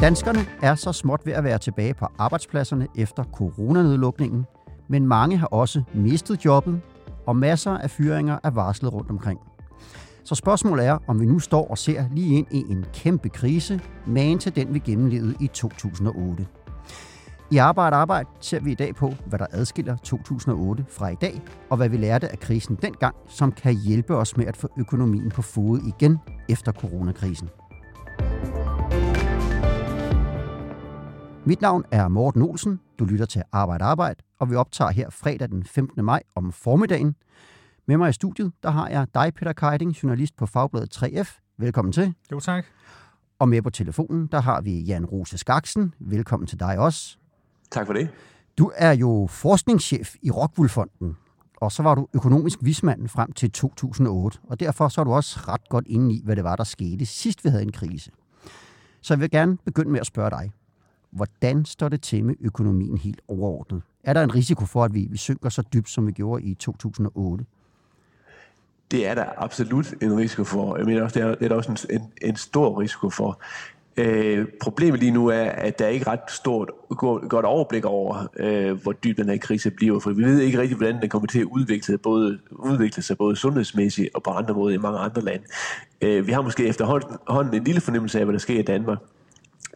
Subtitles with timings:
[0.00, 4.46] Danskerne er så småt ved at være tilbage på arbejdspladserne efter coronanedlukningen,
[4.88, 6.80] men mange har også mistet jobbet,
[7.26, 9.40] og masser af fyringer er varslet rundt omkring.
[10.24, 13.80] Så spørgsmålet er, om vi nu står og ser lige ind i en kæmpe krise,
[14.06, 16.46] magen til den vi gennemlevede i 2008.
[17.50, 21.42] I Arbejde Arbejde ser vi i dag på, hvad der adskiller 2008 fra i dag,
[21.70, 25.30] og hvad vi lærte af krisen dengang, som kan hjælpe os med at få økonomien
[25.30, 26.18] på fod igen
[26.48, 27.48] efter coronakrisen.
[31.46, 32.80] Mit navn er Morten Olsen.
[32.98, 36.04] Du lytter til Arbejde Arbejde, og vi optager her fredag den 15.
[36.04, 37.14] maj om formiddagen.
[37.86, 41.54] Med mig i studiet, der har jeg dig, Peter Keiding, journalist på Fagbladet 3F.
[41.58, 42.14] Velkommen til.
[42.32, 42.64] Jo, tak.
[43.38, 45.94] Og med på telefonen, der har vi Jan Rose Skaksen.
[46.00, 47.18] Velkommen til dig også.
[47.70, 48.08] Tak for det.
[48.58, 51.16] Du er jo forskningschef i Rockwool-fonden,
[51.56, 55.40] og så var du økonomisk vismand frem til 2008, og derfor så er du også
[55.48, 58.10] ret godt inde i, hvad det var, der skete sidst vi havde en krise.
[59.00, 60.52] Så jeg vil gerne begynde med at spørge dig.
[61.10, 63.82] Hvordan står det til med økonomien helt overordnet?
[64.04, 66.54] Er der en risiko for, at vi, vi synker så dybt, som vi gjorde i
[66.54, 67.44] 2008?
[68.90, 70.76] Det er der absolut en risiko for.
[70.76, 73.40] Jeg mener også, det er, det er der også en, en, en stor risiko for.
[73.96, 76.70] Øh, problemet lige nu er, at der er ikke ret stort
[77.28, 80.76] godt overblik over, øh, hvor dyb den her krise bliver, for vi ved ikke rigtig,
[80.76, 84.54] hvordan den kommer til at udvikle sig, både, udvikle sig både sundhedsmæssigt og på andre
[84.54, 85.44] måder i mange andre lande.
[86.00, 88.98] Øh, vi har måske efterhånden en lille fornemmelse af, hvad der sker i Danmark,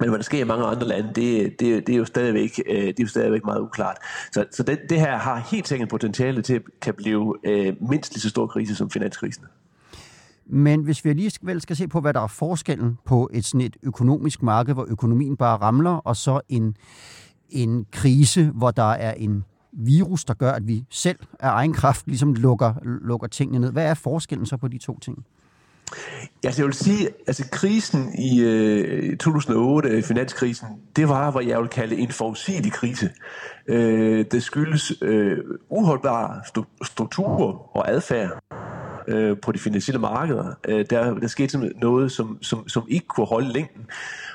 [0.01, 2.77] men hvad der sker i mange andre lande, det, det, det, er, jo stadigvæk, øh,
[2.83, 3.97] det er jo stadigvæk meget uklart.
[4.33, 8.13] Så, så det, det her har helt sikkert potentiale til at kan blive øh, mindst
[8.13, 9.45] lige så stor krise som finanskrisen.
[10.49, 13.77] Men hvis vi lige skal se på, hvad der er forskellen på et, sådan et
[13.83, 16.77] økonomisk marked, hvor økonomien bare ramler, og så en,
[17.51, 22.07] en krise, hvor der er en virus, der gør, at vi selv af egen kraft
[22.07, 23.73] ligesom lukker, lukker tingene ned.
[23.73, 25.25] Hvad er forskellen så på de to ting?
[26.45, 31.61] Ja, jeg vil sige, altså krisen i øh, 2008, øh, finanskrisen, det var, hvad jeg
[31.61, 33.11] vil kalde en forudsigelig krise.
[33.69, 35.39] Øh, det skyldes øh,
[35.69, 36.41] uholdbare
[36.83, 38.58] strukturer og adfærd
[39.09, 40.55] øh, på de finansielle markeder.
[40.69, 43.87] Øh, der, der skete simpelthen noget, som, som, som ikke kunne holde længden.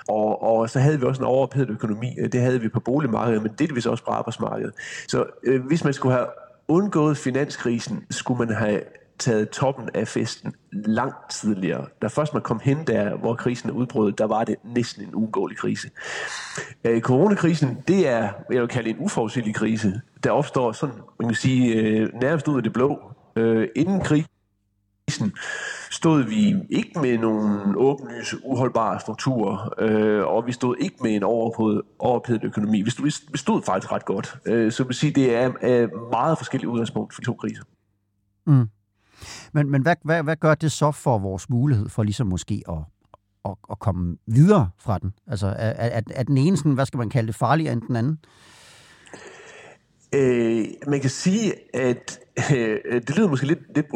[0.07, 2.07] Og, og så havde vi også en overophedet økonomi.
[2.19, 4.73] Øh, det havde vi på boligmarkedet, men det vi så også på arbejdsmarkedet.
[5.07, 6.27] Så øh, hvis man skulle have
[6.67, 8.81] undgået finanskrisen, skulle man have
[9.19, 11.85] taget toppen af festen langt tidligere.
[12.01, 15.15] Da først man kom hen der, hvor krisen er udbrød, der var det næsten en
[15.15, 15.89] uundgåelig krise.
[16.83, 20.01] Øh, coronakrisen, det er, jeg vil kalde en uforudsigelig krise.
[20.23, 22.99] Der opstår sådan, man kan sige, øh, nærmest ud af det blå.
[23.35, 24.25] Øh, inden krigen
[25.91, 31.23] stod vi ikke med nogle åbenlyse, uholdbare strukturer, øh, og vi stod ikke med en
[31.23, 32.81] overophedet økonomi.
[32.81, 34.37] Vi stod, vi stod faktisk ret godt.
[34.45, 37.63] Øh, så vil sige, det er øh, meget forskellige udgangspunkt for de to kriser.
[38.45, 38.69] Mm.
[39.53, 42.77] Men, men hvad, hvad, hvad gør det så for vores mulighed for ligesom måske at,
[43.45, 45.13] at, at komme videre fra den?
[45.27, 47.95] Altså er, er, er den ene sådan, hvad skal man kalde det, farligere end den
[47.95, 48.19] anden?
[48.23, 48.62] Øh,
[50.13, 52.19] Øh, man kan sige, at
[52.55, 53.87] øh, det lyder måske lidt, lidt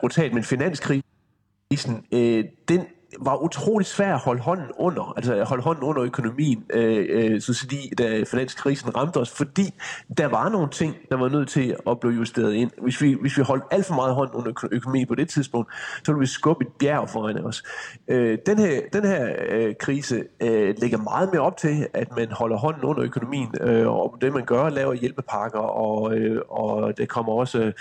[0.00, 2.86] brutalt, men finanskrisen, øh, den
[3.20, 7.40] var utrolig svært at holde hånden under, altså at holde hånden under økonomien, øh, øh,
[7.40, 9.74] så fordi da finanskrisen ramte os, fordi
[10.18, 12.70] der var nogle ting, der var nødt til at blive justeret ind.
[12.82, 15.72] Hvis vi, hvis vi holdt alt for meget hånd under økonomien på det tidspunkt,
[16.04, 17.62] så ville vi skubbe et bjerg foran os.
[18.08, 22.28] Øh, den her, den her øh, krise øh, lægger meget mere op til, at man
[22.30, 27.06] holder hånden under økonomien, øh, og det man gør, laver hjælpepakker, og, øh, og der
[27.06, 27.72] kommer også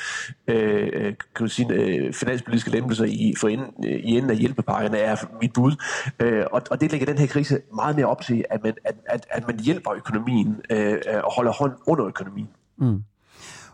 [0.47, 4.38] øh, øh kan man sige, øh, finanspolitiske lempelser i, for inden, øh, i enden af
[4.38, 5.75] hjælpepakkerne er mit bud.
[6.19, 8.95] Øh, og, og det lægger den her krise meget mere op til, at man, at,
[9.06, 12.50] at, at man hjælper økonomien øh, og holder hånd under økonomien.
[12.78, 13.03] Mm.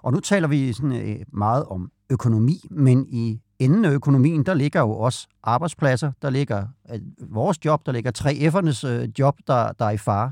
[0.02, 4.54] Og nu taler vi sådan øh, meget om økonomi, men i enden af økonomien, der
[4.54, 9.72] ligger jo også arbejdspladser, der ligger øh, vores job, der ligger 3F'ernes øh, job, der,
[9.72, 10.32] der er i fare.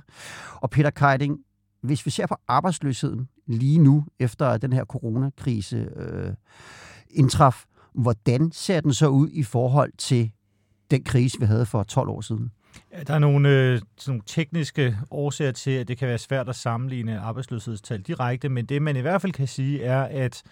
[0.55, 1.39] Og Peter Keiding,
[1.81, 6.34] hvis vi ser på arbejdsløsheden lige nu, efter den her coronakrise øh,
[7.09, 10.31] indtraf, hvordan ser den så ud i forhold til
[10.91, 12.51] den krise, vi havde for 12 år siden?
[12.93, 16.49] Ja, der er nogle, øh, sådan nogle tekniske årsager til, at det kan være svært
[16.49, 20.43] at sammenligne arbejdsløshedstal direkte, men det man i hvert fald kan sige er, at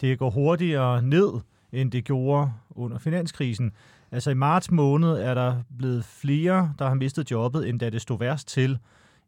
[0.00, 1.32] det går hurtigere ned,
[1.72, 3.72] end det gjorde under finanskrisen.
[4.12, 8.00] Altså i marts måned er der blevet flere, der har mistet jobbet, end da det
[8.00, 8.78] stod værst til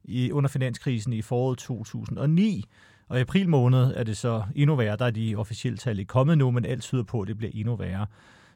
[0.04, 2.64] i, under finanskrisen i foråret 2009.
[3.08, 4.96] Og i april måned er det så endnu værre.
[4.96, 7.50] Der er de officielle tal ikke kommet nu, men alt tyder på, at det bliver
[7.54, 8.06] endnu værre.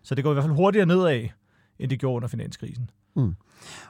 [0.03, 1.29] Så det går i hvert fald hurtigere nedad,
[1.81, 2.91] end det gjorde under finanskrisen.
[3.17, 3.35] Mm.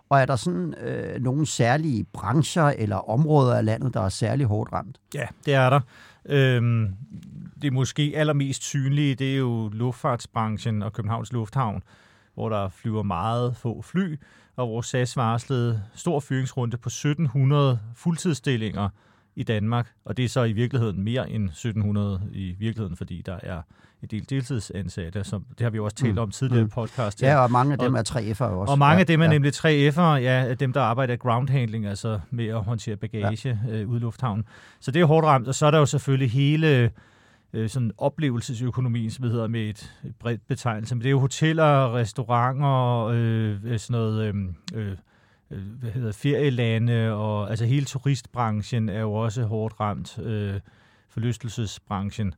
[0.09, 4.47] Og er der sådan øh, nogle særlige brancher eller områder af landet, der er særlig
[4.47, 5.01] hårdt ramt?
[5.15, 5.81] Ja, det er der.
[6.25, 6.89] Øhm,
[7.63, 11.83] det måske allermest synlige, det er jo luftfartsbranchen og Københavns Lufthavn,
[12.35, 14.17] hvor der flyver meget få fly,
[14.57, 18.89] og hvor SAS varslede stor fyringsrunde på 1700 fuldtidsstillinger
[19.37, 23.39] i Danmark, og det er så i virkeligheden mere end 1700 i virkeligheden, fordi der
[23.43, 23.63] er
[24.03, 26.19] en del deltidsansatte, som det har vi jo også talt mm.
[26.19, 26.71] om tidligere i mm.
[26.71, 27.23] podcast.
[27.23, 28.73] Ja, og mange af dem og, er 3F'ere også.
[28.73, 29.31] Og mange ja, af dem er ja.
[29.31, 33.75] nemlig 3F'ere, ja, dem der arbejder i ground handling, altså med at håndtere bagage ja.
[33.75, 34.45] øh, ude i lufthavnen.
[34.81, 36.91] Så det er hårdt ramt, og så er der jo selvfølgelig hele
[37.53, 40.95] øh, sådan oplevelsesøkonomien, som hedder med et, et bredt betegnelse.
[40.95, 44.23] Men det er jo hoteller, restauranter, øh, sådan noget...
[44.25, 44.35] Øh,
[44.75, 44.97] øh,
[45.51, 50.61] hvad hedder, ferielande, og altså hele turistbranchen er jo også hårdt ramt, øh,
[51.09, 52.35] forlystelsesbranchen.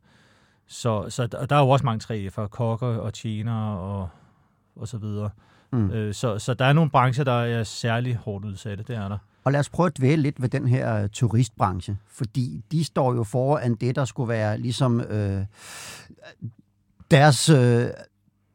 [0.73, 4.09] Så, så der, der er jo også mange træer, kokker og tjenere og,
[4.77, 5.31] og så videre.
[5.73, 5.91] Mm.
[5.91, 9.19] Øh, så, så der er nogle brancher, der er særlig hårdt udsatte, det er der.
[9.45, 13.25] Og lad os prøve at dvæle lidt ved den her turistbranche, fordi de står jo
[13.25, 15.45] foran det, der skulle være ligesom øh,
[17.11, 17.87] deres, øh,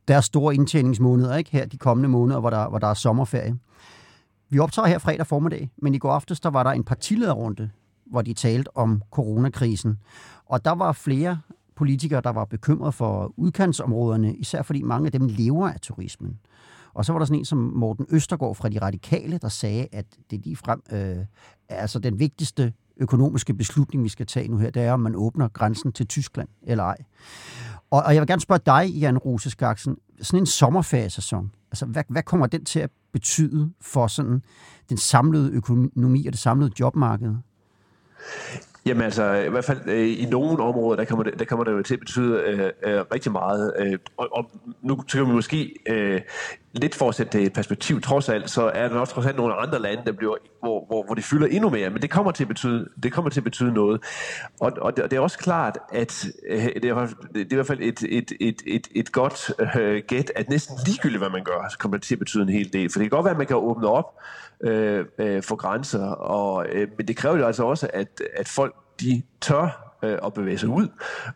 [0.07, 1.51] deres store indtjeningsmåneder, ikke?
[1.51, 3.57] her de kommende måneder, hvor der, hvor der er sommerferie.
[4.49, 7.69] Vi optager her fredag formiddag, men i går aftes, der var der en partilederrunde,
[8.05, 9.99] hvor de talte om coronakrisen.
[10.45, 11.39] Og der var flere
[11.77, 16.39] politikere, der var bekymret for udkantsområderne, især fordi mange af dem lever af turismen.
[16.93, 20.05] Og så var der sådan en som Morten Østergaard fra De Radikale, der sagde, at
[20.31, 21.17] det lige frem øh,
[21.69, 25.15] er altså den vigtigste økonomiske beslutning, vi skal tage nu her, det er, om man
[25.15, 26.97] åbner grænsen til Tyskland eller ej.
[27.91, 32.03] Og, og jeg vil gerne spørge dig, Jan Rose Skaksen, sådan en sommerferiesæson, altså hvad,
[32.09, 34.41] hvad kommer den til at betyde for sådan
[34.89, 37.35] den samlede økonomi og det samlede jobmarked?
[38.87, 41.71] Jamen altså, i hvert fald øh, i nogle områder, der kommer det, der kommer det
[41.71, 43.73] jo til at betyde øh, øh, rigtig meget.
[43.79, 44.51] Øh, og, og
[44.81, 46.21] nu kan vi måske øh,
[46.79, 49.37] lidt for at sætte det i perspektiv, trods alt, så er der også trods alt
[49.37, 52.31] nogle andre lande, der bliver, hvor, hvor, hvor det fylder endnu mere, men det kommer
[52.31, 54.03] til at betyde, det kommer til at betyde noget.
[54.59, 57.67] Og, og det, det er også klart, at øh, det, er, det er i hvert
[57.67, 61.67] fald et, et, et, et, et godt øh, gæt, at næsten ligegyldigt, hvad man gør,
[61.69, 62.91] så kommer det til at betyde en hel del.
[62.91, 64.19] For det kan godt være, at man kan åbne op
[64.63, 68.75] øh, øh, for grænser, og, øh, men det kræver jo altså også, at, at folk
[69.01, 70.87] de tør øh, at bevæge sig ud,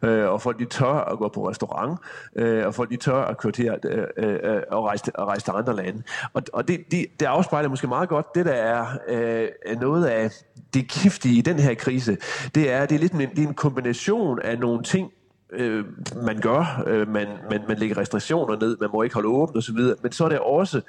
[0.01, 1.99] øh, og folk de tør at gå på restaurant,
[2.35, 5.51] øh, og folk de tør at køre til øh, øh, og rejse, og rejse til
[5.55, 6.03] andre lande.
[6.33, 10.31] Og, og det, det, det afspejler måske meget godt det, der er øh, noget af
[10.73, 12.17] det giftige i den her krise.
[12.55, 15.11] Det er, det er lidt en, det er en kombination af nogle ting,
[15.51, 15.85] øh,
[16.23, 16.83] man gør.
[16.87, 20.25] Øh, man, man, man lægger restriktioner ned, man må ikke holde åbent osv., men så
[20.25, 20.81] er det også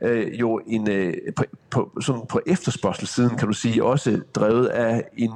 [0.00, 5.04] øh, jo en, øh, på, på, sådan på efterspørgselssiden, kan du sige, også drevet af
[5.16, 5.30] en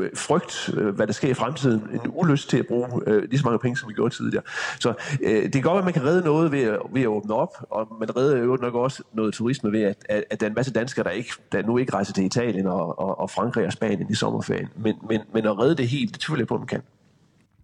[0.00, 3.38] Øh, frygt, øh, hvad der sker i fremtiden, en ulyst til at bruge øh, lige
[3.38, 4.44] så mange penge, som vi gjorde tidligere.
[4.80, 7.34] Så øh, det kan godt være, at man kan redde noget ved, ved at åbne
[7.34, 10.50] op, og man redder jo nok også noget turisme ved, at, at, at der er
[10.50, 13.66] en masse danskere, der, ikke, der nu ikke rejser til Italien og, og, og Frankrig
[13.66, 14.68] og Spanien i sommerferien.
[14.76, 16.82] Men, men, men at redde det helt, det tvivler jeg på, at man kan.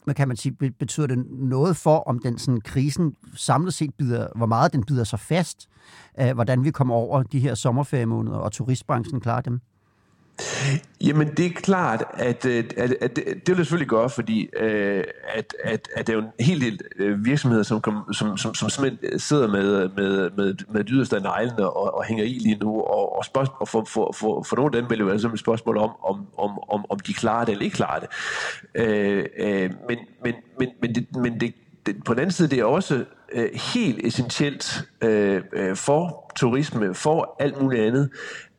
[0.06, 4.26] Men kan man sige, betyder det noget for, om den sådan, krisen samlet set bider,
[4.36, 5.68] hvor meget den bider sig fast,
[6.20, 9.60] øh, hvordan vi kommer over de her sommerferiemåneder, og turistbranchen klarer dem?
[11.00, 14.48] Jamen, det er klart, at, at, at, at det, det vil jeg selvfølgelig gøre, fordi
[14.56, 15.04] øh,
[15.34, 17.82] at, at, at der er jo en hel del øh, virksomheder, som,
[18.12, 22.04] som, som, som simpelthen øh, sidder med, med, med, med dyderste af neglene og, og
[22.04, 24.90] hænger i lige nu, og, og, spørg, og for, for, for, for nogle af dem
[24.90, 27.76] vil det være et spørgsmål om, om, om, om, om de klarer det eller ikke
[27.76, 28.08] klarer det.
[28.74, 31.54] Øh, øh, men, men, men, men, det, men det,
[31.86, 35.42] det, på den anden side, det er også øh, helt essentielt øh,
[35.76, 38.10] for turisme, for alt muligt andet,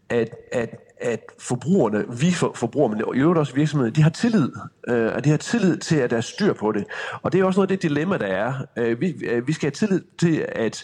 [0.10, 4.52] at, at at forbrugerne, vi for, forbrugere, men i øvrigt også virksomheder, de har tillid,
[4.88, 6.86] øh, og de har tillid til, at der er styr på det.
[7.22, 8.54] Og det er også noget af det dilemma, der er.
[8.78, 10.84] Øh, vi, øh, vi skal have tillid til, at,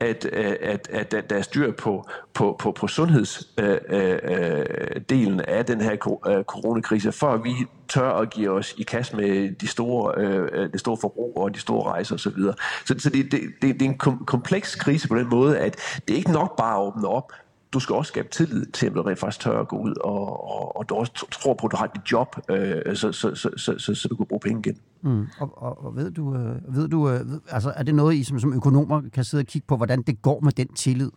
[0.00, 5.56] at, øh, at, at, at, der er styr på, på, på, på sundhedsdelen øh, øh,
[5.56, 5.92] af den her
[6.28, 7.50] øh, coronakrise, før vi
[7.88, 11.60] tør at give os i kast med de store, øh, det store forbrug og de
[11.60, 12.30] store rejser osv.
[12.30, 12.54] Så,
[12.84, 15.76] så, så det, det, det, det er en kompleks krise på den måde, at
[16.08, 17.32] det er ikke nok bare at åbne op,
[17.72, 20.50] du skal også skabe tillid til, at du rent faktisk tør at gå ud, og,
[20.50, 23.50] og, og du også tror på, at du har dit job, øh, så, så, så,
[23.56, 24.78] så, så, så du kan bruge penge igen.
[25.02, 25.26] Mm.
[25.38, 28.40] Og, og, og ved du, øh, ved du øh, altså, er det noget, I som,
[28.40, 31.10] som økonomer kan sidde og kigge på, hvordan det går med den tillid?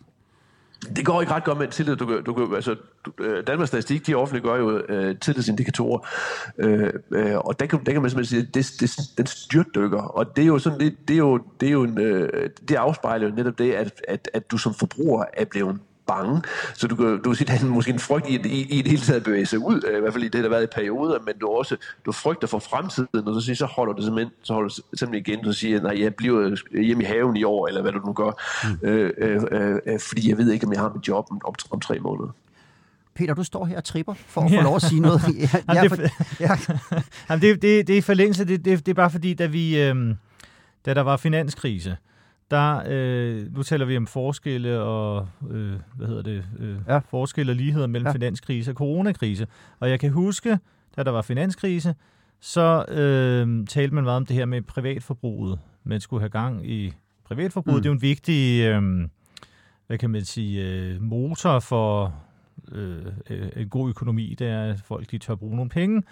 [0.96, 1.96] Det går ikke ret godt med tillid.
[1.96, 2.76] Du, du, du, altså,
[3.20, 6.06] øh, Danmarks Statistik, de offentliggør jo øh, tillidsindikatorer,
[6.58, 10.02] øh, øh, og der kan, der kan man simpelthen sige, at det, det, den styrtdykker,
[10.02, 12.74] og det er jo sådan, det, det er jo, det er jo en, øh, det
[12.74, 16.42] afspejler jo netop det, at, at, at du som forbruger er blevet bange.
[16.74, 18.82] Så du kan, du kan sige, at der er måske en frygt i, i, i
[18.82, 20.74] det hele taget bevæge sig ud, i hvert fald i det, der har været i
[20.74, 24.32] perioder, men du også du frygter for fremtiden, og så, siger, så holder du simpelthen,
[24.42, 27.66] så holder du simpelthen igen, og siger, nej, jeg bliver hjemme i haven i år,
[27.66, 28.30] eller hvad du nu gør,
[28.64, 28.88] mm.
[28.88, 29.42] øh, øh,
[29.86, 32.32] øh, fordi jeg ved ikke, om jeg har mit job om, om, om tre måneder.
[33.14, 35.22] Peter, du står her og tripper for at få lov at sige noget.
[35.38, 36.10] Jeg, Jamen, det,
[36.40, 36.50] ja.
[37.30, 38.44] Jamen, det, det, det er forlængelse.
[38.44, 40.14] Det, det, det er bare fordi, da, vi, øh,
[40.86, 41.96] da der var finanskrise,
[42.50, 46.98] der, øh, nu taler vi om forskelle og, øh, hvad hedder det, øh, ja.
[46.98, 48.12] forskelle og ligheder mellem ja.
[48.12, 49.46] finanskrise og coronakrise.
[49.80, 50.58] Og jeg kan huske,
[50.96, 51.94] da der var finanskrise,
[52.40, 55.58] så øh, talte man meget om det her med privatforbruget.
[55.84, 56.92] Man skulle have gang i
[57.24, 57.76] privatforbruget.
[57.76, 57.82] Mm.
[57.82, 59.08] Det er jo en vigtig, øh,
[59.86, 62.14] hvad kan man sige, øh, motor for
[62.72, 63.06] øh,
[63.56, 64.34] en god økonomi.
[64.38, 66.02] Det er, at folk de tør bruge nogle penge.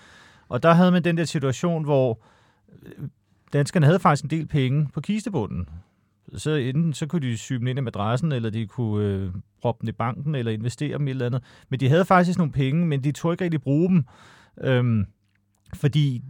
[0.48, 2.18] Og der havde man den der situation, hvor
[3.52, 5.68] danskerne havde faktisk en del penge på kistebunden.
[6.36, 9.30] Så enten så kunne de syge dem ind i madrassen, eller de kunne øh,
[9.62, 11.42] proppe dem i banken, eller investere dem i et eller andet.
[11.68, 14.04] Men de havde faktisk nogle penge, men de tog ikke rigtig bruge dem.
[14.60, 15.06] Øhm,
[15.74, 16.22] fordi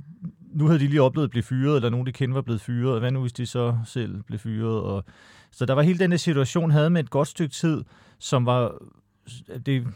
[0.53, 2.95] nu havde de lige oplevet at blive fyret, eller nogen de kendte var blevet fyret,
[2.95, 4.81] og hvad nu hvis de så selv blev fyret?
[4.81, 5.05] Og,
[5.51, 7.85] så der var hele den situation, havde med et godt stykke tid,
[8.19, 8.75] som var,
[9.67, 9.87] det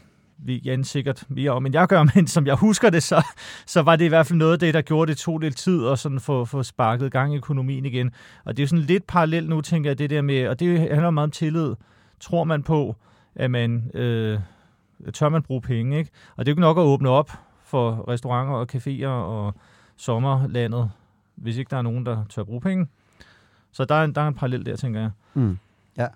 [0.41, 3.25] vi Jan sikkert mere om, end jeg gør, men som jeg husker det, så,
[3.65, 5.81] så var det i hvert fald noget af det, der gjorde det to lidt tid,
[5.81, 8.11] og sådan få, få sparket gang i økonomien igen.
[8.45, 11.09] Og det er sådan lidt parallelt nu, tænker jeg, det der med, og det handler
[11.09, 11.75] meget om tillid.
[12.19, 12.95] Tror man på,
[13.35, 14.39] at man, øh,
[15.13, 16.11] tør man bruge penge, ikke?
[16.35, 17.31] Og det er jo ikke nok at åbne op
[17.63, 19.53] for restauranter og caféer og
[19.97, 20.91] sommerlandet,
[21.35, 22.87] hvis ikke der er nogen, der tør bruge penge.
[23.71, 25.11] Så der er en, der er en parallel der, tænker jeg.
[25.33, 25.57] Mm.
[25.97, 26.07] Ja.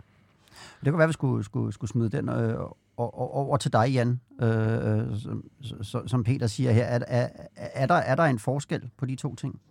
[0.84, 2.60] Det kunne være, at vi skulle, skulle, skulle smide den øh,
[2.98, 5.18] over til dig, Jan, øh, øh
[5.82, 6.86] som, som Peter siger her.
[6.86, 9.62] Er, er, er, der, er der en forskel på de to ting?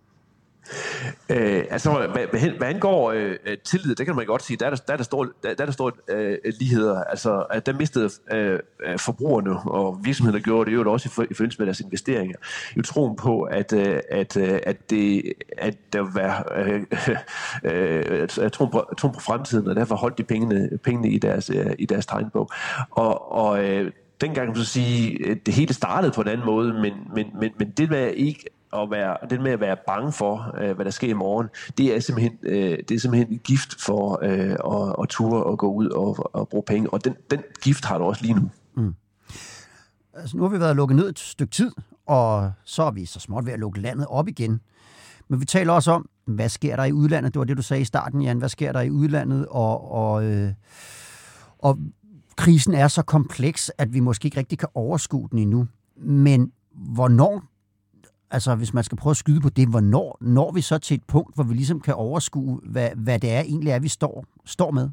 [1.29, 4.69] Øh, altså, hvad, hvad angår øh, øh, tillid, det kan man godt sige, der er
[4.69, 7.03] der, der, er der store, der, der, er der store øh, ligheder.
[7.03, 11.33] Altså, at der mistede øh, øh forbrugerne, og virksomhederne gjorde det jo også i, i
[11.33, 12.37] forbindelse med deres investeringer.
[12.77, 16.83] Jo troen på, at, øh, at, øh, at, det, at der var øh,
[17.71, 21.71] øh, troen, på, troen på fremtiden, og derfor holdt de pengene, pengene i deres, øh,
[21.79, 22.49] i deres tegnbog.
[22.91, 23.91] Og, og øh,
[24.21, 27.27] dengang kan man så sige, øh, det hele startede på en anden måde, men, men,
[27.39, 30.85] men, men det var ikke at være, det med at være bange for, øh, hvad
[30.85, 34.95] der sker i morgen, det er simpelthen, øh, det er simpelthen gift for øh, at,
[35.01, 36.93] at ture og gå ud og, og bruge penge.
[36.93, 38.49] Og den, den gift har du også lige nu.
[38.75, 38.95] Mm.
[40.13, 41.71] Altså, nu har vi været lukket ned et stykke tid,
[42.05, 44.59] og så er vi så småt ved at lukke landet op igen.
[45.27, 47.33] Men vi taler også om, hvad sker der i udlandet?
[47.33, 48.37] Det var det, du sagde i starten, Jan.
[48.37, 49.47] Hvad sker der i udlandet?
[49.49, 50.53] Og, og, øh,
[51.59, 51.79] og
[52.35, 55.67] krisen er så kompleks, at vi måske ikke rigtig kan overskue den endnu.
[55.97, 57.43] Men hvornår
[58.33, 61.03] altså hvis man skal prøve at skyde på det, hvornår når vi så til et
[61.07, 64.71] punkt, hvor vi ligesom kan overskue, hvad, hvad det er egentlig er, vi står, står
[64.71, 64.89] med?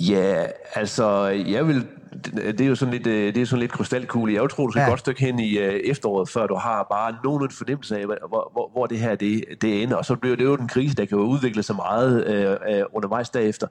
[0.00, 1.86] Ja, altså, jeg vil
[2.34, 4.34] det er jo sådan lidt, øh, det er sådan lidt krystalkugle.
[4.34, 4.88] Jeg tror, du skal ja.
[4.88, 8.70] godt stykke hen i øh, efteråret, før du har bare nogen fornemmelse af, hvor, hvor,
[8.72, 9.96] hvor det her det, det ender.
[9.96, 12.82] Og så bliver det jo en krise, der kan jo udvikle sig meget øh, øh,
[12.92, 13.66] undervejs derefter.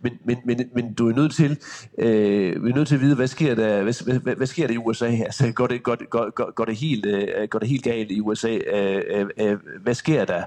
[0.00, 1.58] Men, men, men, men du er nødt til,
[1.98, 4.74] øh, vi er nødt til at vide, hvad sker der, hvad, hvad, hvad sker der
[4.74, 5.06] i USA?
[5.06, 8.58] Altså, går det, går, går, går, det helt, øh, går det helt galt i USA?
[8.72, 10.42] Øh, øh, hvad sker der?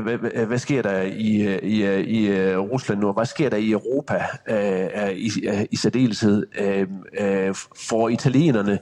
[0.00, 3.12] Hvad, hvad sker der i, i, i Rusland nu?
[3.12, 5.30] Hvad sker der i Europa øh, i,
[5.70, 6.86] i særdeleshed øh,
[7.18, 7.54] øh,
[7.88, 8.78] for italienerne?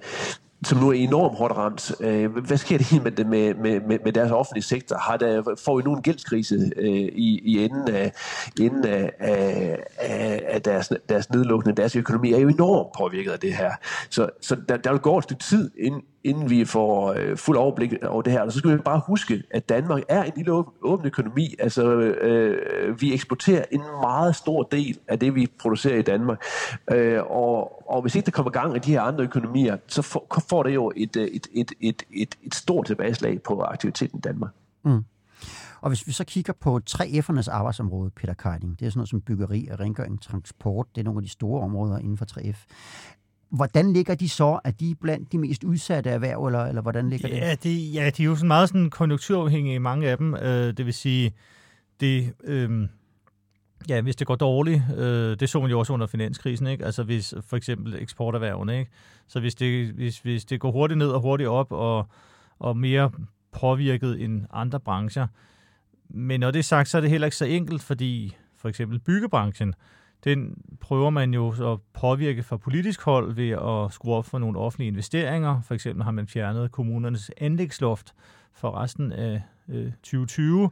[0.66, 1.92] som nu er enormt hårdt ramt.
[2.00, 4.96] Øh, hvad sker det med, med, med, med deres offentlige sektor?
[4.96, 8.12] Har der, får vi nu en gældskrise øh, i, i enden af,
[8.60, 11.76] enden af, af, af deres, deres nedlukning?
[11.76, 13.72] Deres økonomi er jo enormt påvirket af det her.
[14.10, 17.56] Så, så der, der vil gå et stykke tid, inden, inden vi får øh, fuld
[17.56, 18.40] overblik over det her.
[18.40, 20.52] Og så skal vi bare huske, at Danmark er en lille
[20.82, 21.54] åben økonomi.
[21.58, 26.44] Altså, øh, vi eksporterer en meget stor del af det, vi producerer i Danmark.
[26.90, 30.42] Øh, og, og hvis ikke der kommer gang i de her andre økonomier, så får,
[30.48, 34.20] får det jo et, øh, et, et, et, et, et stort tilbageslag på aktiviteten i
[34.20, 34.50] Danmark.
[34.84, 35.04] Mm.
[35.80, 39.20] Og hvis vi så kigger på 3F'ernes arbejdsområde, Peter Keiding, det er sådan noget som
[39.20, 42.66] byggeri og rengøring, transport, det er nogle af de store områder inden for 3F.
[43.54, 44.60] Hvordan ligger de så?
[44.64, 47.62] Er de blandt de mest udsatte erhverv, eller, eller hvordan ligger ja, det?
[47.62, 47.94] det?
[47.94, 50.34] Ja, de er jo sådan meget sådan konjunkturafhængige, mange af dem.
[50.34, 51.32] Øh, det vil sige,
[52.00, 52.88] det, øh,
[53.88, 56.84] ja, hvis det går dårligt, øh, det så man jo også under finanskrisen, ikke?
[56.84, 58.90] Altså hvis for eksempel eksporterhvervene, ikke?
[59.26, 62.08] Så hvis det, hvis, hvis det går hurtigt ned og hurtigt op, og,
[62.58, 63.10] og mere
[63.52, 65.26] påvirket end andre brancher.
[66.08, 68.98] Men når det er sagt, så er det heller ikke så enkelt, fordi for eksempel
[68.98, 69.74] byggebranchen,
[70.24, 74.58] den prøver man jo at påvirke fra politisk hold ved at skrue op for nogle
[74.58, 75.60] offentlige investeringer.
[75.60, 78.14] For eksempel har man fjernet kommunernes anlægsloft
[78.52, 80.70] for resten af øh, 2020.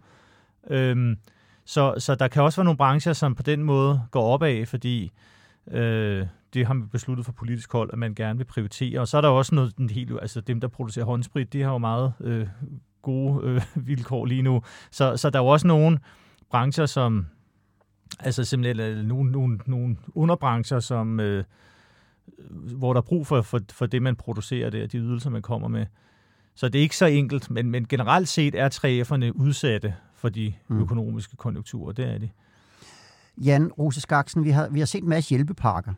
[0.70, 1.16] Øhm,
[1.64, 5.12] så, så der kan også være nogle brancher, som på den måde går opad, fordi
[5.70, 9.00] øh, det har man besluttet fra politisk hold, at man gerne vil prioritere.
[9.00, 11.72] Og så er der også noget, den helt, altså dem, der producerer håndsprit, de har
[11.72, 12.46] jo meget øh,
[13.02, 14.62] gode øh, vilkår lige nu.
[14.90, 15.98] Så, så der er jo også nogle
[16.50, 17.26] brancher, som
[18.20, 21.44] Altså simpelthen nogle, nogle, nogle underbrancher, som, øh,
[22.50, 25.68] hvor der er brug for, for, for det, man producerer der, de ydelser, man kommer
[25.68, 25.86] med.
[26.54, 30.54] Så det er ikke så enkelt, men, men generelt set er 3F'erne udsatte for de
[30.68, 30.80] mm.
[30.80, 31.92] økonomiske konjunkturer.
[31.92, 32.28] Det er de.
[33.36, 35.92] Jan Rose Skaksen, vi har, vi har set en masse hjælpepakker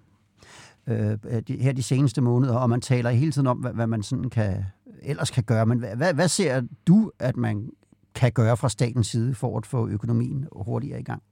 [0.87, 1.19] øh,
[1.49, 4.31] de, her de seneste måneder, og man taler hele tiden om, hvad, hvad man sådan
[4.31, 4.65] kan,
[5.03, 5.67] ellers kan gøre.
[5.67, 7.71] Men hvad, hvad ser du, at man
[8.15, 11.23] kan gøre fra statens side for at få økonomien hurtigere i gang?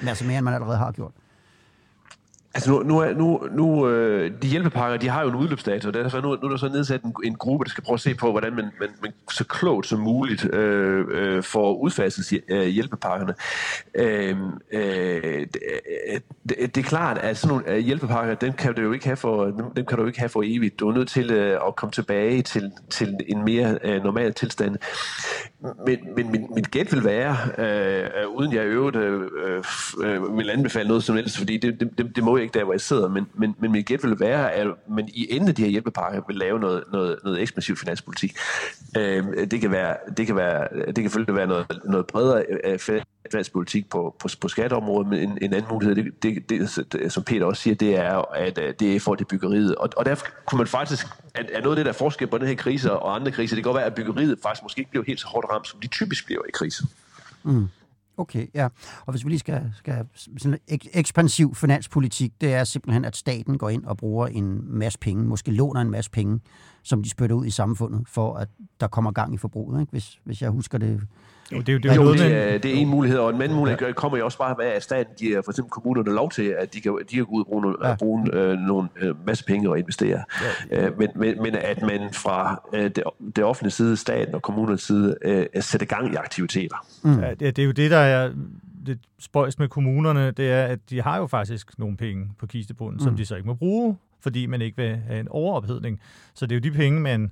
[0.00, 1.12] Men altså mere, end man allerede har gjort.
[2.56, 6.20] Altså nu, nu, nu, nu øh, de hjælpepakker, de har jo en udløbsdato, og derfor
[6.20, 8.30] nu, nu er der så nedsat en, en gruppe, der skal prøve at se på,
[8.30, 13.34] hvordan man, man, man så klogt som muligt øh, øh, får udfaset øh, hjælpepakkerne.
[13.94, 15.46] Øhm, øh,
[16.08, 19.06] øh, det, det er klart, at sådan nogle øh, hjælpepakker, dem kan du jo ikke
[19.06, 19.44] have for,
[19.76, 20.80] dem kan du ikke have for evigt.
[20.80, 24.76] Du er nødt til øh, at komme tilbage til, til en mere øh, normal tilstand.
[25.86, 29.64] Men, men min, min gæt vil være, øh, øh uden jeg øvrigt øh, øh,
[30.04, 32.72] øh, vil anbefale noget som helst, fordi det, det, det må jeg ikke der, hvor
[32.72, 35.62] jeg sidder, men, men, men mit gæt vil være, at man i enden af de
[35.62, 38.36] her hjælpepakker vil lave noget, noget, noget ekspansiv finanspolitik.
[38.96, 42.78] Øh, det kan være, det kan være, det kan selvfølgelig være noget, noget bredere øh,
[43.30, 46.50] finanspolitik på, på, på skatteområdet, men en, en anden mulighed, det, det,
[46.92, 49.74] det, som Peter også siger, det er, at øh, det er for det byggeriet.
[49.74, 52.38] Og, og derfor kunne man faktisk, at, at noget af det, der er forskel på
[52.38, 54.90] den her krise og andre kriser, det kan godt være, at byggeriet faktisk måske ikke
[54.90, 56.84] bliver helt så hårdt ramt, som de typisk bliver i kriser.
[57.42, 57.68] Mm.
[58.18, 58.68] Okay, ja.
[59.06, 60.06] Og hvis vi lige skal, skal
[60.38, 64.98] sådan en ekspansiv finanspolitik, det er simpelthen, at staten går ind og bruger en masse
[64.98, 66.40] penge, måske låner en masse penge,
[66.82, 68.48] som de spytter ud i samfundet, for at
[68.80, 69.90] der kommer gang i forbruget, ikke?
[69.90, 71.00] Hvis, hvis jeg husker det
[71.52, 73.42] jo, det, er, det, er jo, noget, det, er, det er en mulighed, og en
[73.42, 73.92] anden mulighed ja.
[73.92, 76.80] kommer jo også bare med, at staten giver for eksempel kommunerne lov til, at de
[76.80, 77.94] kan, de kan gå ud og bruge, ja.
[77.94, 80.24] bruge øh, nogle øh, masse penge og investere.
[80.70, 80.86] Ja.
[80.86, 83.02] Øh, men, men, men at man fra øh, det,
[83.36, 86.86] det offentlige side, staten og kommunernes side, øh, sætter gang i aktiviteter.
[87.02, 87.20] Mm.
[87.20, 88.32] Ja, det, det er jo det, der er
[88.86, 92.96] det spøjs med kommunerne, det er, at de har jo faktisk nogle penge på kistebunden,
[92.96, 93.04] mm.
[93.04, 96.00] som de så ikke må bruge, fordi man ikke vil have en overophedning.
[96.34, 97.30] Så det er jo de penge, man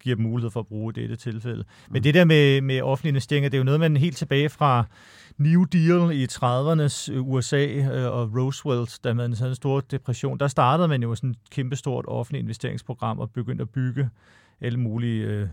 [0.00, 1.64] giver dem mulighed for at bruge i dette tilfælde.
[1.88, 2.02] Men mm.
[2.02, 4.84] det der med, med offentlige investeringer, det er jo noget, man helt tilbage fra
[5.38, 10.38] New Deal i 30'ernes øh, USA øh, og Roosevelt, da man havde en stor depression,
[10.38, 14.10] der startede man jo sådan et kæmpestort offentligt investeringsprogram og begyndte at bygge
[14.60, 15.48] alle mulige øh,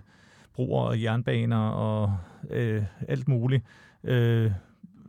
[0.53, 2.17] broer og jernbaner og
[2.49, 3.63] øh, alt muligt.
[4.03, 4.51] Øh,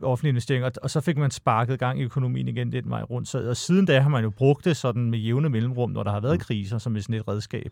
[0.01, 3.27] offentlige investeringer, og så fik man sparket gang i økonomien igen den vej rundt.
[3.27, 6.11] Så, og siden da har man jo brugt det sådan med jævne mellemrum, når der
[6.11, 6.39] har været mm.
[6.39, 7.71] kriser, som sådan et redskab.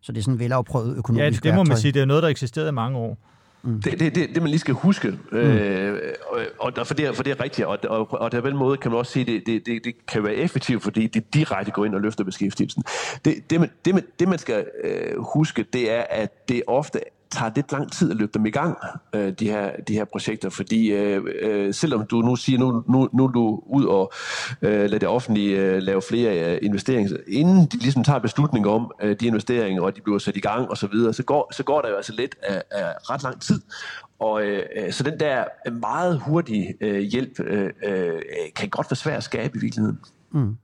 [0.00, 1.92] Så det er sådan en velafprøvet økonomisk Ja, det, det må man sige.
[1.92, 3.18] Det er noget, der eksisterede i mange år.
[3.62, 3.82] Mm.
[3.82, 5.38] Det, det, det, det, man lige skal huske, mm.
[5.38, 6.00] øh,
[6.58, 8.90] og, og for, det, for det er rigtigt, og, og, og på den måde kan
[8.90, 11.84] man også sige, at det, det, det, det kan være effektivt, fordi det direkte går
[11.84, 12.82] ind og løfter beskæftigelsen.
[13.24, 17.00] Det, det, man, det, man, det man skal øh, huske, det er, at det ofte
[17.30, 18.78] tager lidt lang tid at løbe dem i gang,
[19.14, 23.08] øh, de, her, de her projekter, fordi øh, øh, selvom du nu siger, nu, nu,
[23.12, 24.12] nu er du ud og
[24.62, 28.90] øh, lade det offentlige øh, lave flere øh, investeringer, inden de ligesom tager beslutning om
[29.02, 31.62] øh, de investeringer, og de bliver sat i gang osv., så, videre, så, går, så
[31.62, 33.60] går der jo altså lidt af, af ret lang tid,
[34.18, 38.20] og øh, øh så den der meget hurtige øh, hjælp øh, øh,
[38.56, 39.98] kan godt være svær at skabe i virkeligheden.
[40.30, 40.56] Mm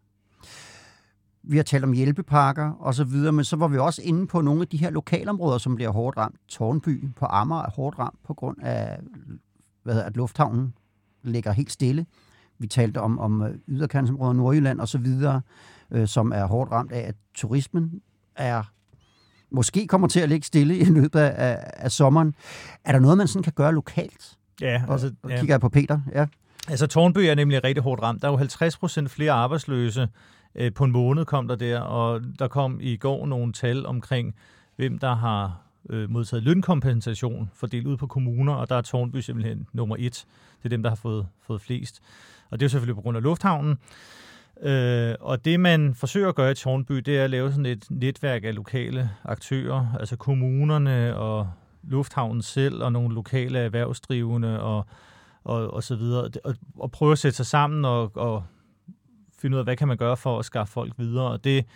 [1.47, 4.41] vi har talt om hjælpepakker og så videre, men så var vi også inde på
[4.41, 6.37] nogle af de her lokalområder, som bliver hårdt ramt.
[6.49, 8.99] Tårnby på Amager er hårdt ramt på grund af,
[9.83, 10.75] hvad hedder, at lufthavnen
[11.23, 12.07] ligger helt stille.
[12.59, 15.41] Vi talte om, om øh, yderkantsområder, Nordjylland og så videre,
[15.91, 18.01] øh, som er hårdt ramt af, at turismen
[18.37, 18.63] er
[19.51, 22.35] måske kommer til at ligge stille i løbet af, af sommeren.
[22.85, 24.39] Er der noget, man sådan kan gøre lokalt?
[24.61, 25.07] Ja, altså...
[25.07, 26.27] Og, og kigger jeg på Peter, ja.
[26.69, 28.23] Altså, Tornby er nemlig rigtig hårdt ramt.
[28.23, 30.09] Der er jo 50 procent flere arbejdsløse
[30.55, 34.35] øh, på en måned kom der der, og der kom i går nogle tal omkring,
[34.77, 39.67] hvem der har øh, modtaget lønkompensation fordelt ud på kommuner, og der er Tornby simpelthen
[39.73, 40.27] nummer et.
[40.59, 42.01] Det er dem, der har fået, fået flest.
[42.51, 43.79] Og det er jo selvfølgelig på grund af lufthavnen.
[44.63, 47.87] Øh, og det, man forsøger at gøre i Tornby, det er at lave sådan et
[47.91, 51.51] netværk af lokale aktører, altså kommunerne og
[51.83, 54.87] lufthavnen selv, og nogle lokale erhvervsdrivende og,
[55.45, 58.45] og, og så videre, og, og prøve at sætte sig sammen og, og
[59.39, 61.31] finde ud af, hvad kan man gøre for at skaffe folk videre.
[61.31, 61.67] Og det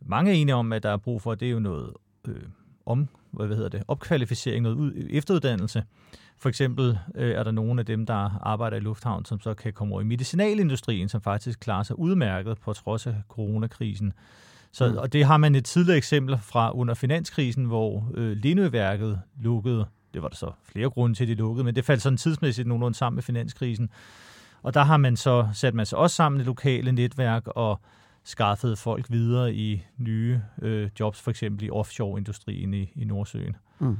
[0.00, 1.92] mange er enige om, at der er brug for, det er jo noget
[2.28, 2.42] øh,
[2.86, 5.84] om, hvad hedder det, opkvalificering, noget ud, efteruddannelse.
[6.36, 9.72] For eksempel øh, er der nogle af dem, der arbejder i lufthavn, som så kan
[9.72, 14.12] komme over i medicinalindustrien, som faktisk klarer sig udmærket på trods af coronakrisen.
[14.72, 14.96] Så, mm.
[14.96, 19.86] Og det har man et tidligere eksempel fra under finanskrisen, hvor øh, Lindøværket lukkede.
[20.14, 22.68] Det var der så flere grunde til, at de lukkede, men det faldt sådan tidsmæssigt
[22.68, 23.90] nogenlunde sammen med finanskrisen.
[24.62, 27.80] Og der har man så sat man sig også sammen i lokale netværk og
[28.24, 33.56] skaffet folk videre i nye øh, jobs, for eksempel i offshore-industrien i, i Nordsøen.
[33.78, 33.98] Mm.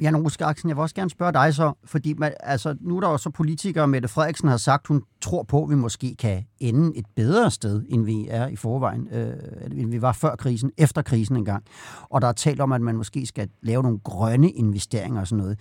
[0.00, 3.10] Jan Roskaksen, jeg vil også gerne spørge dig så, fordi man, altså, nu er der
[3.10, 6.98] jo så politikere, Mette Frederiksen har sagt, hun tror på, at vi måske kan ende
[6.98, 9.32] et bedre sted, end vi er i forvejen, øh,
[9.72, 11.64] end vi var før krisen, efter krisen engang.
[12.02, 15.42] Og der er talt om, at man måske skal lave nogle grønne investeringer og sådan
[15.42, 15.58] noget.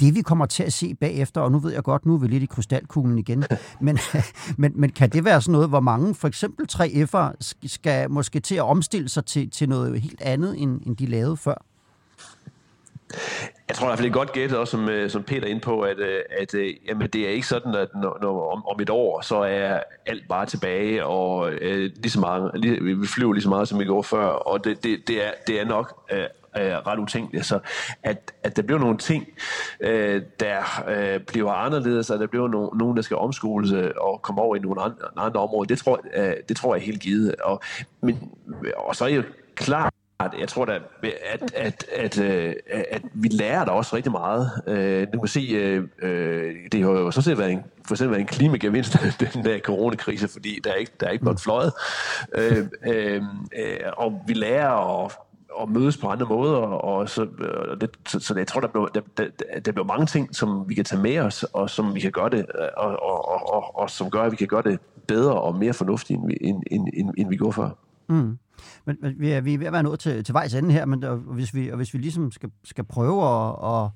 [0.00, 2.26] Det vi kommer til at se bagefter, og nu ved jeg godt, nu er vi
[2.26, 3.44] lidt i krystalkuglen igen,
[3.80, 3.98] men,
[4.56, 8.54] men, men kan det være sådan noget, hvor mange, for eksempel 3F'er skal måske til
[8.54, 11.64] at omstille sig til, til noget helt andet, end, end de lavede før?
[13.68, 15.60] Jeg tror i hvert fald, det er godt gættet, også som, øh, som Peter ind
[15.60, 18.80] på, at, øh, at, at jamen, det er ikke sådan, at når, når, om, om
[18.80, 23.32] et år, så er alt bare tilbage, og øh, lige så meget, lige, vi flyver
[23.32, 26.10] lige så meget, som vi gjorde før, og det, det, det, er, det er nok
[26.12, 26.26] øh,
[26.60, 27.46] ret utænkeligt.
[27.46, 27.58] Så
[28.02, 29.26] at, at der bliver nogle ting,
[29.80, 34.40] øh, der øh, bliver anderledes, og der bliver no, nogen, der skal omskoles og komme
[34.40, 37.34] over i nogle andre, andre områder, det tror, øh, det tror jeg er helt givet.
[37.34, 37.60] Og,
[38.00, 38.30] men,
[38.76, 43.64] og så er jeg klart, jeg tror da, at, at, at, at, at vi lærer
[43.64, 44.50] der også rigtig meget.
[44.66, 45.40] Øh, du kan se,
[46.02, 48.96] øh, det har jo så set været en, for eksempel været en klimagevinst,
[49.34, 51.72] den der coronakrise, fordi der er ikke, der er ikke blevet fløjet.
[53.96, 55.12] Og vi lærer at,
[55.62, 57.26] at mødes på andre måder, og så,
[57.70, 59.24] og det, så, så jeg tror, der bliver, der, der,
[59.64, 62.30] der bliver mange ting, som vi kan tage med os, og som vi kan gøre
[62.30, 65.58] det, og, og, og, og, og som gør, at vi kan gøre det bedre og
[65.58, 67.70] mere fornuftigt, end end, end, end, end vi gjorde før.
[68.08, 68.38] Mm.
[68.86, 70.86] Men, men vi, er, vi er ved at være nået til, til vejs ende her,
[70.86, 73.90] men og hvis, vi, og hvis vi ligesom skal, skal prøve at, at,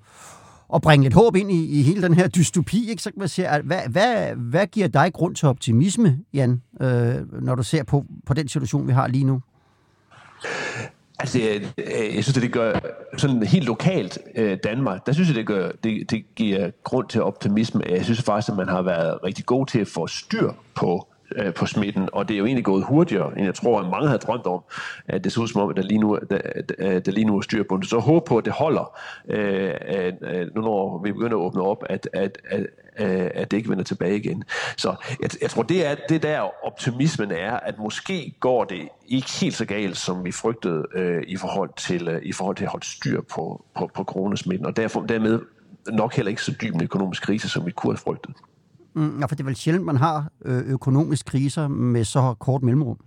[0.74, 3.28] at bringe lidt håb ind i, i hele den her dystopi, ikke, så kan man
[3.28, 7.82] sige, at hvad, hvad, hvad giver dig grund til optimisme, Jan, øh, når du ser
[7.82, 9.42] på, på den situation, vi har lige nu?
[11.18, 11.62] Altså, jeg,
[12.14, 12.80] jeg synes, at det gør
[13.16, 17.22] sådan helt lokalt øh, Danmark, der synes jeg, det, gør, det, det giver grund til
[17.22, 17.82] optimisme.
[17.88, 21.54] Jeg synes faktisk, at man har været rigtig god til at få styr på øh,
[21.54, 24.18] på smitten, og det er jo egentlig gået hurtigere, end jeg tror, at mange havde
[24.18, 24.60] drømt om.
[25.08, 27.40] At det ser ud som om, at der lige nu, der, der lige nu er
[27.40, 27.88] styr på det.
[27.88, 29.74] Så håber på, at det holder, øh,
[30.22, 32.66] øh, nu når vi begynder at åbne op, at, at, at,
[32.98, 34.44] øh, at det ikke vender tilbage igen.
[34.76, 39.30] Så jeg, jeg tror, det er det der optimismen er, at måske går det ikke
[39.40, 42.70] helt så galt, som vi frygtede øh, i, forhold til, øh, i forhold til at
[42.70, 45.40] holde styr på, på, på coronasmitten, og derfor dermed
[45.92, 48.34] nok heller ikke så dyb en økonomisk krise, som vi kunne have frygtet.
[48.94, 52.62] Mm, ja, for det er vel sjældent, man har øh, økonomisk kriser med så kort
[52.62, 52.98] mellemrum.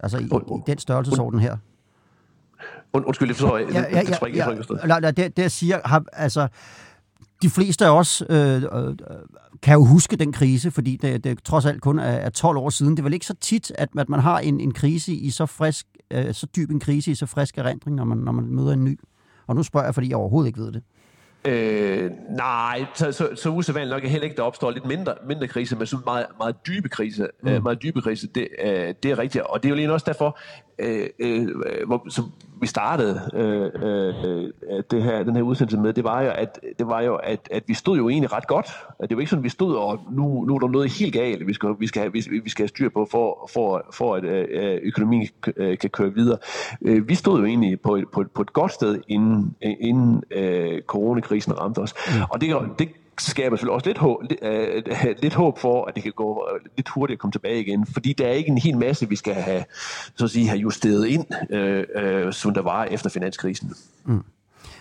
[0.00, 1.56] Altså i, i den størrelsesorden her.
[2.92, 3.68] Und, undskyld, det forstår jeg.
[3.72, 4.02] Ja, ja, ja,
[4.34, 6.48] ja, ja, ja, det, det siger, har, altså,
[7.42, 8.96] de fleste af os øh, øh,
[9.62, 12.70] kan jo huske den krise, fordi det, det trods alt kun er, er 12 år
[12.70, 12.92] siden.
[12.92, 15.46] Det er vel ikke så tit, at, at man har en, en krise i så
[15.46, 18.72] frisk, øh, så dyb en krise i så frisk erindring, når man, når man møder
[18.72, 18.98] en ny.
[19.46, 20.82] Og nu spørger jeg, fordi jeg overhovedet ikke ved det.
[21.46, 25.48] Øh, nej, så, så, så usædvanligt nok er heller ikke, der opstår lidt mindre, mindre
[25.48, 27.48] krise, men sådan meget, meget dybe krise, mm.
[27.48, 29.44] øh, meget dybe krise, det, øh, det er rigtigt.
[29.44, 30.38] Og det er jo lige også derfor,
[30.78, 31.48] øh, øh,
[31.86, 32.24] hvor, som
[32.60, 36.86] vi startede øh, øh, det her, den her udsendelse med, det var jo, at, det
[36.86, 38.66] var jo at, at vi stod jo egentlig ret godt.
[39.00, 41.46] Det var ikke sådan, at vi stod, og nu, nu er der noget helt galt,
[41.46, 44.24] vi skal, vi skal, have, vi, vi skal have styr på, for, for, for at
[44.24, 45.28] øh, økonomien
[45.80, 46.38] kan køre videre.
[46.80, 50.82] Vi stod jo egentlig på et, på et, på et godt sted, inden, inden øh,
[50.82, 51.94] coronakrisen ramte os.
[52.08, 52.22] Mm.
[52.30, 56.02] Og det, det skaber selvfølgelig også lidt håb, lidt, øh, lidt håb for, at det
[56.02, 59.08] kan gå lidt hurtigt at komme tilbage igen, fordi der er ikke en hel masse,
[59.08, 59.64] vi skal have,
[60.16, 63.74] så at sige, have justeret ind, øh, øh, som der var efter finanskrisen.
[64.04, 64.24] Mm.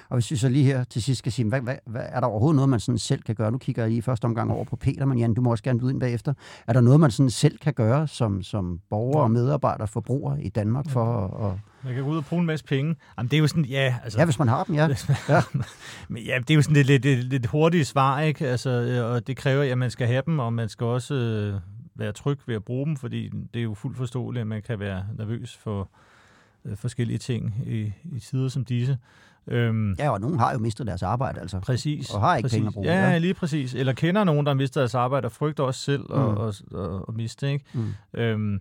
[0.09, 2.27] Og hvis vi så lige her til sidst skal sige, hvad, hvad, hvad, er der
[2.27, 3.51] overhovedet noget, man sådan selv kan gøre?
[3.51, 5.63] Nu kigger jeg lige i første omgang over på Peter, men Jan, du må også
[5.63, 6.33] gerne byde ind bagefter.
[6.67, 10.49] Er der noget, man sådan selv kan gøre som, som borger og medarbejder, forbruger i
[10.49, 11.59] Danmark for at...
[11.83, 12.95] Man kan gå ud og bruge en masse penge.
[13.17, 13.95] Jamen, det er jo sådan, ja...
[14.03, 14.87] Altså, ja, hvis man har dem, ja.
[15.29, 15.41] ja.
[16.07, 18.47] Men ja, det er jo sådan lidt, lidt, lidt, lidt hurtigt svar, ikke?
[18.47, 21.59] Altså, og det kræver, at man skal have dem, og man skal også øh,
[21.95, 24.79] være tryg ved at bruge dem, fordi det er jo fuldt forståeligt, at man kan
[24.79, 25.89] være nervøs for
[26.65, 28.97] øh, forskellige ting i, i tider som disse.
[29.47, 31.59] Øhm, ja, og nogen har jo mistet deres arbejde, altså.
[31.59, 32.13] Præcis.
[32.13, 32.57] Og har ikke præcis.
[32.57, 32.87] penge at bruge.
[32.87, 33.73] Ja, ja, lige præcis.
[33.73, 36.15] Eller kender nogen, der har mistet deres arbejde, og frygter også selv mm.
[36.15, 37.65] at, at, at, at miste, ikke?
[37.73, 37.93] Mm.
[38.13, 38.59] Øhm,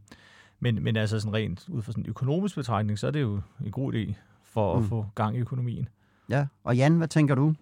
[0.60, 3.40] men, men altså sådan rent ud fra sådan en økonomisk betragtning, så er det jo
[3.64, 4.82] en god idé for mm.
[4.82, 5.88] at få gang i økonomien.
[6.28, 7.54] Ja, og Jan, hvad tænker du?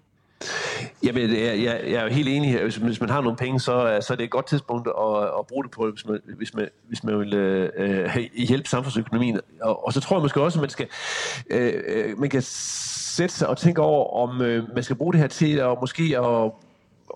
[1.04, 2.62] Jamen, jeg, jeg, jeg er jo helt enig.
[2.62, 5.24] Hvis, hvis man har nogle penge, så, øh, så er det et godt tidspunkt at,
[5.38, 9.40] at bruge det på, hvis man, hvis man, hvis man vil øh, øh hjælpe samfundsøkonomien.
[9.62, 10.88] Og, og så tror jeg måske også, at man skal,
[11.50, 15.20] øh, øh, man kan sætte sig og tænke over, om øh, man skal bruge det
[15.20, 16.52] her til at måske at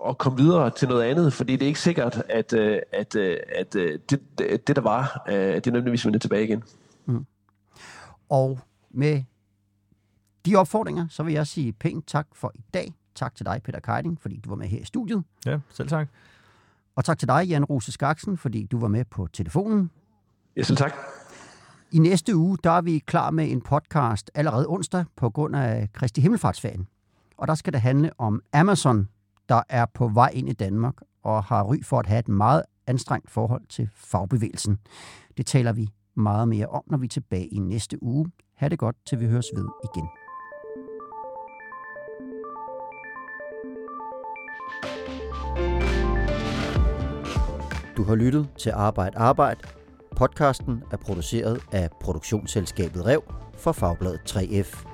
[0.09, 3.37] at komme videre til noget andet, fordi det er ikke sikkert, at, øh, at, øh,
[3.49, 4.21] at, at det,
[4.67, 6.63] det, der var, det er nødvendigvis vender tilbage igen.
[7.07, 7.27] Mm.
[8.29, 8.59] Og
[8.91, 9.23] med
[10.47, 12.95] de opfordringer, så vil jeg sige pænt tak for i dag.
[13.17, 15.25] Tak til dig, Peter Keiding, fordi du var med her i studiet.
[15.47, 16.09] Ja, selv tak.
[16.97, 19.91] Og tak til dig, Jan Rose Skaksen, fordi du var med på telefonen.
[20.57, 20.93] Ja, selv tak.
[21.93, 25.93] I næste uge, der er vi klar med en podcast allerede onsdag på grund af
[25.93, 26.87] Kristi Himmelfartsferien.
[27.37, 29.09] Og der skal det handle om Amazon,
[29.49, 32.63] der er på vej ind i Danmark og har ry for at have et meget
[32.87, 34.79] anstrengt forhold til fagbevægelsen.
[35.37, 38.31] Det taler vi meget mere om, når vi er tilbage i næste uge.
[38.55, 40.26] Ha' det godt, til vi høres ved igen.
[47.97, 49.61] Du har lyttet til Arbejde Arbejde.
[50.17, 53.23] Podcasten er produceret af produktionsselskabet Rev
[53.59, 54.87] for Fagbladet 3F.